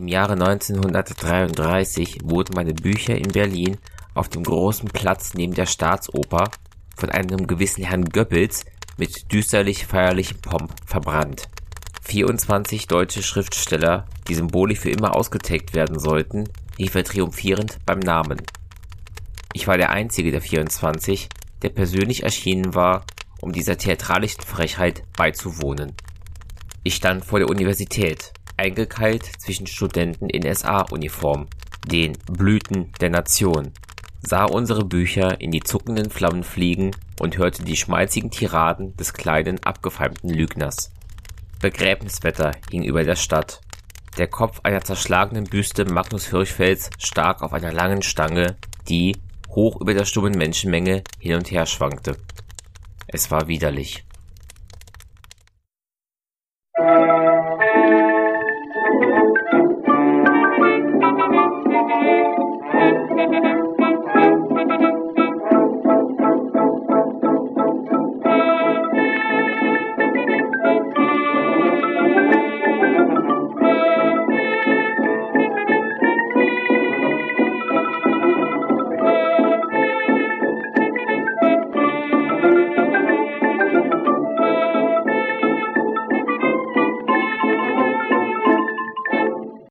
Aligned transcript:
Im 0.00 0.08
Jahre 0.08 0.32
1933 0.32 2.20
wurden 2.24 2.54
meine 2.54 2.72
Bücher 2.72 3.16
in 3.16 3.32
Berlin 3.32 3.76
auf 4.14 4.30
dem 4.30 4.44
großen 4.44 4.88
Platz 4.88 5.34
neben 5.34 5.52
der 5.52 5.66
Staatsoper 5.66 6.50
von 6.96 7.10
einem 7.10 7.46
gewissen 7.46 7.84
Herrn 7.84 8.06
Goebbels 8.06 8.64
mit 8.96 9.30
düsterlich 9.30 9.84
feierlichem 9.84 10.40
Pomp 10.40 10.72
verbrannt. 10.86 11.50
24 12.04 12.86
deutsche 12.86 13.22
Schriftsteller, 13.22 14.06
die 14.26 14.36
symbolisch 14.36 14.78
für 14.78 14.88
immer 14.88 15.14
ausgetaggt 15.14 15.74
werden 15.74 15.98
sollten, 15.98 16.48
rief 16.78 16.94
er 16.94 17.04
triumphierend 17.04 17.76
beim 17.84 17.98
Namen. 17.98 18.40
Ich 19.52 19.66
war 19.66 19.76
der 19.76 19.90
einzige 19.90 20.30
der 20.30 20.40
24, 20.40 21.28
der 21.60 21.68
persönlich 21.68 22.22
erschienen 22.22 22.74
war, 22.74 23.04
um 23.42 23.52
dieser 23.52 23.76
theatralischen 23.76 24.44
Frechheit 24.44 25.02
beizuwohnen. 25.14 25.92
Ich 26.84 26.94
stand 26.94 27.22
vor 27.22 27.38
der 27.38 27.50
Universität, 27.50 28.32
eingekeilt 28.60 29.24
zwischen 29.38 29.66
Studenten 29.66 30.28
in 30.28 30.54
SA-Uniform, 30.54 31.46
den 31.86 32.12
Blüten 32.30 32.92
der 33.00 33.08
Nation, 33.08 33.72
sah 34.20 34.44
unsere 34.44 34.84
Bücher 34.84 35.40
in 35.40 35.50
die 35.50 35.62
zuckenden 35.62 36.10
Flammen 36.10 36.44
fliegen 36.44 36.90
und 37.18 37.38
hörte 37.38 37.64
die 37.64 37.76
schmalzigen 37.76 38.30
Tiraden 38.30 38.94
des 38.98 39.14
kleinen, 39.14 39.64
abgefeimten 39.64 40.28
Lügners. 40.28 40.92
Begräbniswetter 41.62 42.52
hing 42.70 42.84
über 42.84 43.02
der 43.02 43.16
Stadt. 43.16 43.62
Der 44.18 44.26
Kopf 44.26 44.60
einer 44.62 44.82
zerschlagenen 44.82 45.44
Büste 45.44 45.86
Magnus 45.86 46.26
Hirschfelds 46.26 46.90
stak 46.98 47.42
auf 47.42 47.54
einer 47.54 47.72
langen 47.72 48.02
Stange, 48.02 48.56
die, 48.90 49.16
hoch 49.48 49.80
über 49.80 49.94
der 49.94 50.04
stummen 50.04 50.36
Menschenmenge, 50.36 51.02
hin 51.18 51.36
und 51.36 51.50
her 51.50 51.64
schwankte. 51.64 52.18
Es 53.06 53.30
war 53.30 53.48
widerlich. 53.48 54.04